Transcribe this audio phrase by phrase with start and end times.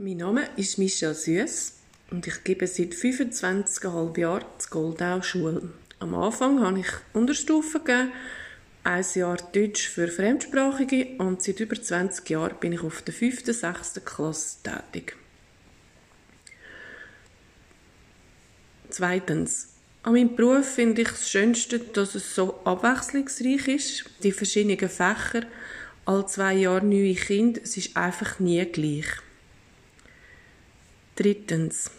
[0.00, 1.72] Mein Name ist Michelle Süß
[2.12, 5.70] und ich gebe seit 25,5 Jahren die Goldau Schule.
[5.98, 8.12] Am Anfang habe ich Unterstufen gegeben,
[8.84, 13.44] ein Jahr Deutsch für Fremdsprachige und seit über 20 Jahren bin ich auf der 5.
[13.44, 14.00] 6.
[14.04, 15.16] Klasse tätig.
[18.90, 19.70] Zweitens.
[20.04, 24.04] An meinem Beruf finde ich das Schönste, dass es so abwechslungsreich ist.
[24.22, 25.42] Die verschiedenen Fächer,
[26.04, 29.08] alle zwei Jahre neue Kinder, es ist einfach nie gleich.
[31.18, 31.90] Drittens.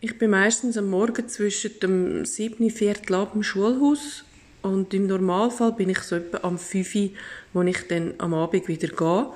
[0.00, 2.68] Ich bin meistens am Morgen zwischen dem 7.
[2.70, 4.24] Viertel ab im Schulhaus
[4.62, 7.12] und im Normalfall bin ich so etwa am 5.
[7.52, 9.32] wo ich dann am Abend wieder gehe,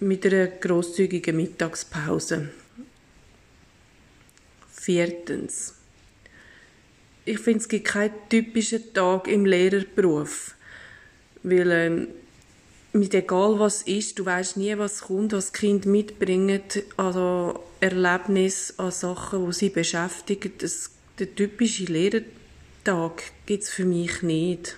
[0.00, 2.48] mit einer grosszügigen Mittagspause.
[4.72, 5.76] Viertens.
[7.24, 10.56] Ich finde, es gibt keinen typischen Tag im Lehrerberuf,
[11.44, 12.08] weil ähm,
[12.92, 16.62] mit egal was ist, du weißt nie, was kommt, was die Kinder mitbringen,
[16.96, 20.52] also Erlebnis an Sachen, die sie beschäftigen.
[20.58, 24.76] Das, der typische Lehrertag gibt es für mich nicht.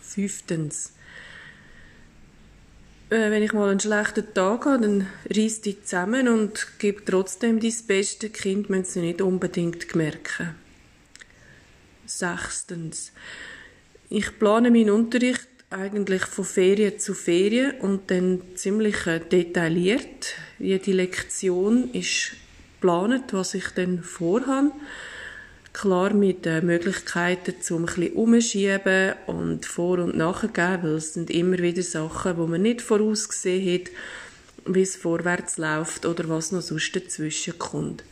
[0.00, 0.92] Fünftens.
[3.08, 7.60] Äh, wenn ich mal einen schlechten Tag habe, dann reiss dich zusammen und gib trotzdem
[7.60, 8.30] dein Beste.
[8.30, 10.56] Die Kinder müssen es nicht unbedingt merken.
[12.04, 13.12] Sechstens.
[14.08, 20.34] Ich plane meinen Unterricht eigentlich von Ferien zu Ferien und dann ziemlich äh, detailliert.
[20.58, 22.32] Jede Lektion ist
[22.80, 24.72] geplant, was ich dann vorhabe.
[25.72, 31.58] Klar mit äh, Möglichkeiten zum ein bisschen und vor- und nachgeben, weil es sind immer
[31.58, 33.90] wieder Sachen, wo man nicht vorausgesehen hat,
[34.64, 38.02] wie es vorwärts läuft oder was noch sonst dazwischen kommt.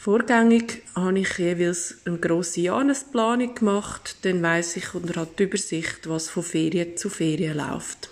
[0.00, 6.08] Vorgängig habe ich jeweils eine grosse Jahresplanung gemacht, dann weiss ich und habe die Übersicht,
[6.08, 8.08] was von Ferien zu Ferien läuft.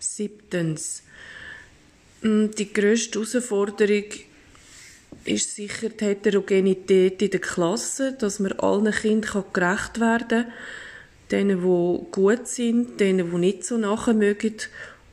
[0.00, 1.04] Siebtens.
[2.22, 4.06] Hm, die grösste Herausforderung
[5.24, 10.52] ist sicher die Heterogenität in der Klasse, dass man allen Kindern gerecht werden kann,
[11.30, 14.56] denen, die gut sind, denen, die nicht so nachher mögen,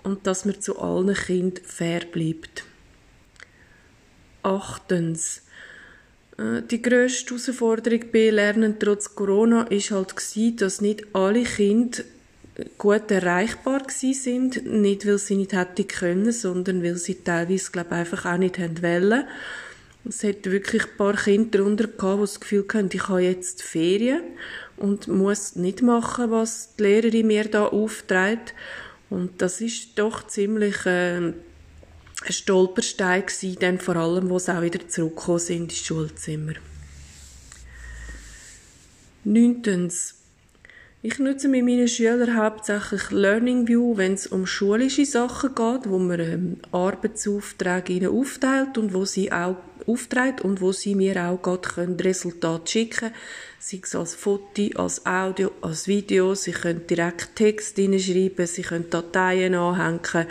[0.02, 2.67] und dass man zu allen Kindern fair bleibt.
[4.44, 5.42] Achtens.
[6.38, 10.16] Äh, die grösste Herausforderung bei Lernen trotz Corona ist halt
[10.58, 12.04] dass nicht alle Kinder
[12.78, 17.98] gut erreichbar sind, nicht weil sie nicht hätten können, sondern weil sie teilweise, glaube ich,
[17.98, 19.26] einfach auch nicht haben wollen.
[20.08, 23.62] Es hat wirklich ein paar Kinder darunter gehabt, die das Gefühl hatten, ich habe jetzt
[23.62, 24.22] Ferien
[24.78, 28.54] und muss nicht machen, was die Lehrerin mir da aufträgt.
[29.10, 31.34] Und das ist doch ziemlich äh,
[32.28, 36.54] ein Stolperstein gewesen, dann vor allem, wo sie auch wieder zurückgekommen sind ins Schulzimmer.
[39.24, 40.16] Neuntens.
[41.04, 46.00] Ich nutze mit meinen Schülern hauptsächlich Learning View, wenn es um schulische Sachen geht, wo
[46.00, 51.42] man ähm, Arbeitsaufträge ihnen aufteilt und wo sie auch aufträgt und wo sie mir auch
[51.42, 53.12] gerade können Resultate schicken
[53.60, 56.36] sei es als Foto, als Audio, als Video.
[56.36, 60.28] Sie können direkt Text hineinschreiben, sie können Dateien anhängen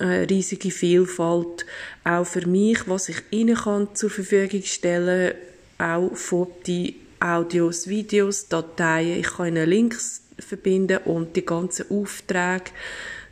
[0.00, 1.66] eine riesige Vielfalt,
[2.04, 5.34] auch für mich, was ich Ihnen kann zur Verfügung stellen
[5.78, 9.20] auch Fotos, Audios, Videos, Dateien.
[9.20, 12.70] Ich kann Ihnen Links verbinden und die ganzen Aufträge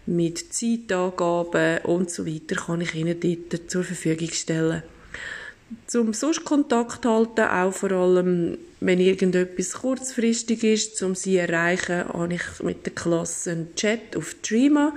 [0.06, 4.82] mit Zeitangaben und so weiter kann ich Ihnen dort zur Verfügung stellen.
[5.88, 12.08] Zum sonst Kontakt halten, auch vor allem, wenn irgendetwas kurzfristig ist, um Sie zu erreichen,
[12.08, 14.92] habe ich mit der Klasse einen Chat auf Dreama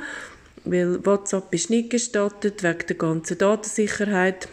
[0.66, 4.48] weil WhatsApp ist nicht gestattet, wegen der ganzen Datensicherheit.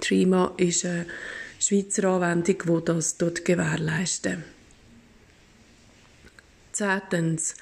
[0.00, 1.06] Trima ist eine
[1.58, 4.38] Schweizer Anwendung, die das dort gewährleistet.
[6.72, 7.54] Zehntens.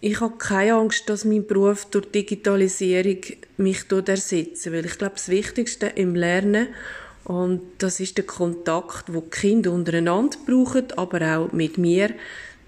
[0.00, 3.18] Ich habe keine Angst, dass mein Beruf durch Digitalisierung
[3.56, 6.68] mich dort ersetzt, weil ich glaube, das Wichtigste im Lernen
[7.24, 12.10] und das ist der Kontakt, wo Kinder untereinander brauchen, aber auch mit mir,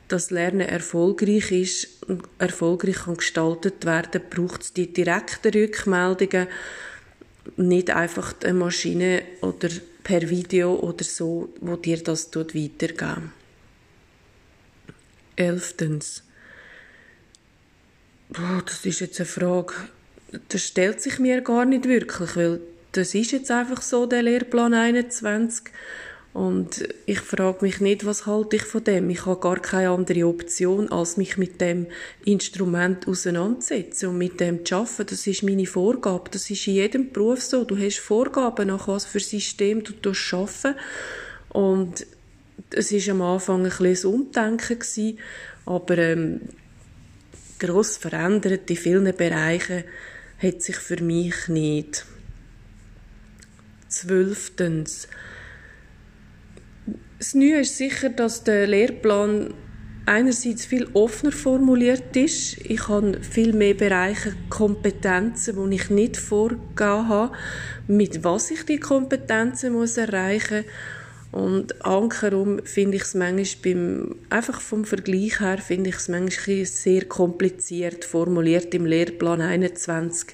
[0.08, 1.88] dass Lernen erfolgreich ist,
[2.38, 6.48] erfolgreich kann gestaltet werden, braucht es die direkten Rückmeldungen,
[7.56, 9.68] nicht einfach eine Maschine oder
[10.02, 13.32] per Video oder so, wo dir das dort weitergeben.
[15.36, 16.22] Elftens.
[18.30, 19.74] Boah, das ist jetzt eine Frage,
[20.48, 22.60] das stellt sich mir gar nicht wirklich, weil
[22.92, 25.66] das ist jetzt einfach so, der Lehrplan 21.
[26.38, 29.10] Und ich frage mich nicht, was halte ich von dem.
[29.10, 31.88] Ich habe gar keine andere Option, als mich mit dem
[32.24, 35.06] Instrument auseinanderzusetzen und mit dem zu arbeiten.
[35.08, 36.30] Das ist meine Vorgabe.
[36.30, 37.64] Das ist in jedem Beruf so.
[37.64, 40.76] Du hast Vorgaben, nach was für System du arbeiten
[41.48, 42.06] Und
[42.70, 45.18] es war am Anfang ein bisschen ein Umdenken
[45.66, 46.40] aber ähm,
[47.58, 49.82] gross verändert in vielen Bereichen
[50.40, 52.06] hat sich für mich nicht.
[53.88, 55.08] Zwölftens.
[57.18, 59.52] Das Neue ist sicher, dass der Lehrplan
[60.06, 62.58] einerseits viel offener formuliert ist.
[62.58, 67.32] Ich habe viel mehr Bereiche Kompetenzen, die ich nicht vorgegeben habe,
[67.88, 70.72] mit was ich die Kompetenzen muss erreichen muss
[71.30, 76.64] und ankerum finde ich es manchmal beim, einfach vom Vergleich her, finde ich es manchmal
[76.64, 80.30] sehr kompliziert formuliert im Lehrplan 21,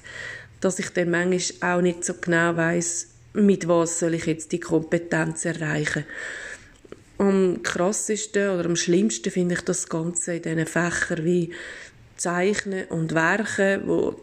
[0.61, 4.61] dass ich dann manchmal auch nicht so genau weiß, mit was soll ich jetzt die
[4.61, 6.05] Kompetenz erreichen.
[7.17, 11.51] Am krassesten oder am schlimmsten finde ich das Ganze in diesen Fächern wie
[12.17, 14.19] Zeichnen und Werken, wo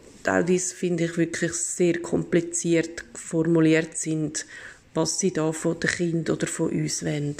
[0.46, 4.46] dies finde ich wirklich sehr kompliziert formuliert sind
[4.94, 7.36] was sie da von den Kindern oder von uns wollen.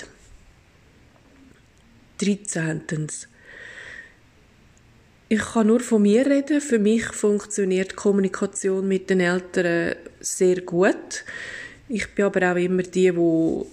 [2.19, 3.08] 13.
[5.28, 6.60] Ich kann nur von mir reden.
[6.60, 11.25] Für mich funktioniert die Kommunikation mit den Eltern sehr gut.
[11.88, 13.64] Ich bin aber auch immer die, die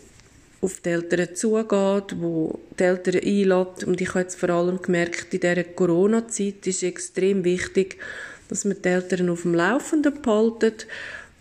[0.61, 3.83] auf die Eltern zugeht, wo die Eltern einlädt.
[3.85, 7.97] Und ich habe jetzt vor allem gemerkt, in dieser Corona-Zeit ist extrem wichtig,
[8.49, 10.73] dass man die Eltern auf dem Laufenden behalten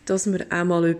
[0.09, 0.97] dass man auch mal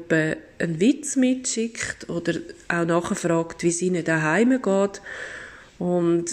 [0.59, 2.35] einen Witz mitschickt oder
[2.69, 5.01] auch nachfragt, wie es ihnen daheim geht.
[5.79, 6.27] Und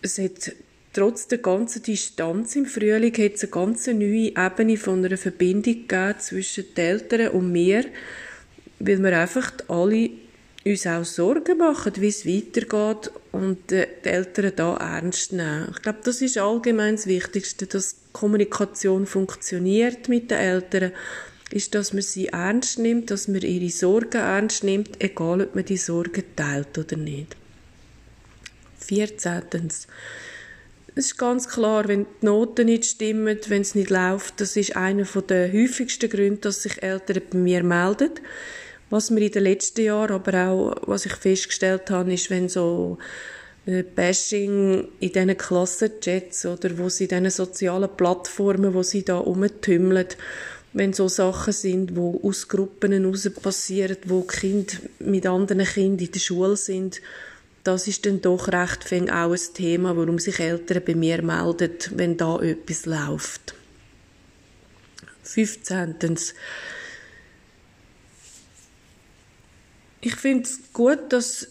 [0.00, 0.52] es hat
[0.94, 5.86] trotz der ganzen Distanz im Frühling hat es eine ganz neue Ebene von einer Verbindung
[5.86, 7.84] gegeben zwischen den Eltern und mir,
[8.78, 10.10] weil wir einfach alle
[10.64, 15.68] uns auch Sorgen machen, wie es weitergeht und die Eltern da ernst nehmen.
[15.74, 20.92] Ich glaube, das ist allgemein das Wichtigste, dass Kommunikation funktioniert mit den Eltern
[21.50, 25.64] ist, dass man sie ernst nimmt, dass man ihre Sorgen ernst nimmt, egal ob man
[25.64, 27.36] die Sorgen teilt oder nicht.
[28.80, 29.42] 14.
[30.96, 34.76] Es ist ganz klar, wenn die Noten nicht stimmen, wenn es nicht läuft, das ist
[34.76, 38.10] einer der häufigsten Gründe, dass sich Eltern bei mir melden.
[38.90, 42.98] Was mir in den letzten Jahren aber auch, was ich festgestellt habe, ist, wenn so
[43.66, 49.16] äh, Bashing in diesen Klassenchats oder wo sie in diesen sozialen Plattformen, wo sie da
[49.16, 50.08] rumtümmeln,
[50.74, 56.12] wenn so Sachen sind, wo aus Gruppen heraus passieren, wo Kinder mit anderen Kindern in
[56.12, 57.00] der Schule sind,
[57.62, 61.72] das ist dann doch recht fäng auch ein Thema, warum sich Eltern bei mir melden,
[61.92, 63.54] wenn da etwas läuft.
[65.22, 65.96] 15.
[70.06, 71.48] Ich finde es gut, dass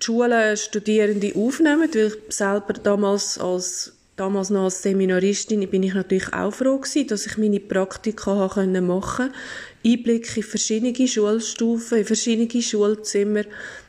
[0.00, 5.94] die Schulen Studierende aufnehmen, weil ich selber damals als damals noch als Seminaristin bin ich
[5.94, 9.32] natürlich auch froh gewesen, dass ich meine Praktika machen konnte.
[9.84, 13.42] Einblick in verschiedene Schulstufen, in verschiedene Schulzimmer,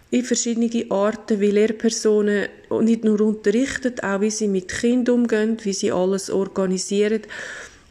[0.10, 2.48] in verschiedene Arten, wie Lehrpersonen
[2.81, 7.22] nicht nur unterrichten, auch wie sie mit Kindern umgehen, wie sie alles organisieren.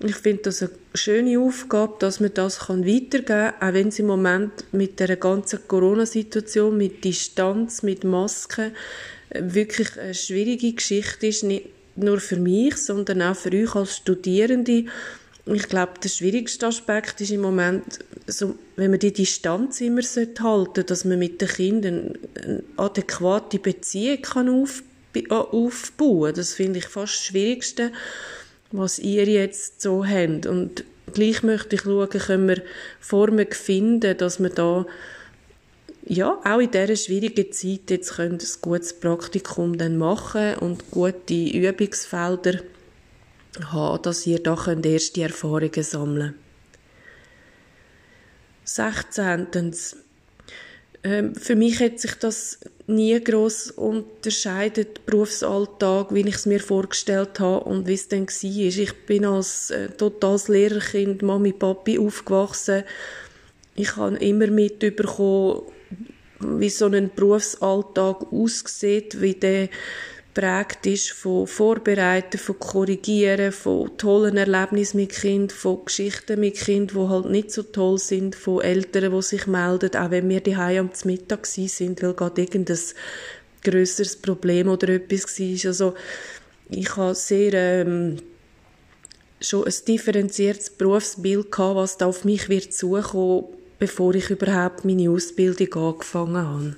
[0.02, 4.06] Ich finde das eine schöne Aufgabe, dass man das weitergeben kann, auch wenn es im
[4.06, 8.72] Moment mit der ganzen Corona-Situation, mit Distanz, mit Masken,
[9.34, 11.44] wirklich eine schwierige Geschichte ist.
[11.44, 11.66] Nicht
[11.96, 14.86] nur für mich, sondern auch für euch als Studierende.
[15.44, 20.34] Ich glaube, der schwierigste Aspekt ist im Moment, so, wenn man die Distanz immer halten
[20.42, 24.82] sollte, dass man mit den Kindern eine adäquate Beziehung kann auf,
[25.14, 27.92] äh, aufbauen Das finde ich fast das Schwierigste,
[28.72, 30.46] was ihr jetzt so habt.
[30.46, 32.62] Und gleich möchte ich schauen, können wir
[33.00, 34.86] Formen finden, dass man da
[36.06, 41.34] ja, auch in dieser schwierigen Zeit jetzt könnt ein gutes Praktikum dann machen und gute
[41.34, 42.60] Übungsfelder
[43.66, 46.50] haben, dass ihr da könnt erste Erfahrungen sammeln könnt.
[48.64, 49.74] 16.
[51.02, 52.58] Ähm, für mich hat sich das
[52.90, 58.82] nie groß unterscheidet, Berufsalltag, wie ich es mir vorgestellt habe und wie es dann war.
[58.82, 62.84] Ich bin als äh, totales Lehrerkind, Mami, Papi aufgewachsen.
[63.74, 65.62] Ich habe immer mitbekommen,
[66.40, 69.68] wie so ein Berufsalltag aussieht, wie der
[70.34, 76.92] prägt ist von Vorbereiten, von Korrigieren, von tollen Erlebnissen mit Kind, von Geschichten mit Kind,
[76.92, 80.54] die halt nicht so toll sind, von Eltern, die sich melden, auch wenn wir die
[80.54, 82.78] am Mittag sind, weil gerade irgendein
[83.62, 85.68] grösseres Problem oder etwas war.
[85.68, 85.94] Also
[86.70, 88.16] ich habe sehr ähm,
[89.40, 93.46] schon ein differenziertes Berufsbild gehabt, was da auf mich wird zukommen
[93.80, 96.76] bevor ich überhaupt meine Ausbildung angefangen habe.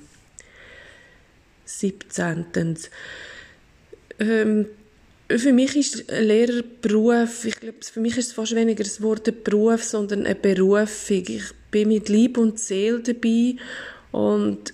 [1.65, 2.77] 17.
[4.19, 4.67] Ähm,
[5.29, 9.43] für mich ist ein Lehrerberuf, ich glaube, für mich ist es fast weniger das Wort
[9.43, 11.23] Beruf, sondern eine Berufung.
[11.27, 13.55] Ich bin mit Lieb und Seele dabei
[14.11, 14.73] und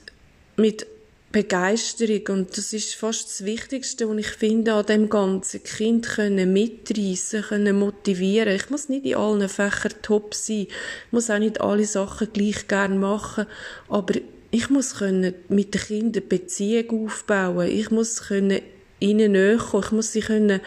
[0.57, 0.85] mit
[1.31, 6.51] Begeisterung und das ist fast das Wichtigste, was ich finde an dem ganzen Kind können
[6.51, 8.55] mitreißen, können motivieren.
[8.55, 12.67] Ich muss nicht in allen Fächern top sein, ich muss auch nicht alle Sachen gleich
[12.67, 13.45] gern machen,
[13.87, 14.15] aber
[14.49, 17.69] ich muss können mit den Kindern Beziehung aufbauen.
[17.69, 18.61] Ich muss können
[18.99, 19.83] ihnen näher kommen.
[19.83, 20.61] Ich muss sie können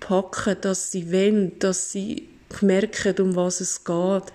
[0.00, 2.28] packen, dass sie wollen, dass sie
[2.60, 4.32] merken, um was es geht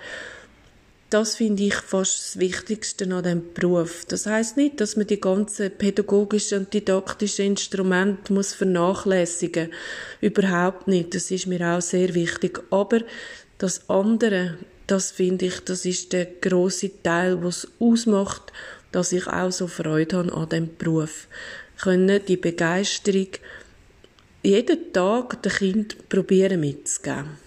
[1.10, 4.04] das finde ich fast das Wichtigste an dem Beruf.
[4.06, 9.72] Das heißt nicht, dass man die ganzen pädagogischen und didaktischen Instrumente muss vernachlässigen.
[10.20, 11.16] Überhaupt nicht.
[11.16, 12.62] Das ist mir auch sehr wichtig.
[12.72, 13.00] Aber
[13.58, 18.52] das andere, das finde ich, das ist der große Teil, was ausmacht,
[18.92, 21.28] dass ich auch so Freude habe an dem Beruf.
[21.80, 23.30] Können die Begeisterung
[24.44, 27.47] jeden Tag den Kind probieren mitzugeben.